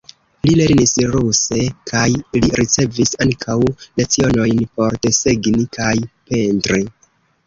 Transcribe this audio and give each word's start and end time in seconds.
Li 0.47 0.51
lernis 0.59 0.91
ruse 1.15 1.57
kaj 1.91 2.05
li 2.37 2.47
ricevis 2.61 3.13
ankaŭ 3.25 3.57
lecionojn 4.01 4.63
por 4.79 4.97
desegni 5.07 5.67
kaj 5.77 5.93
pentri. 6.33 6.81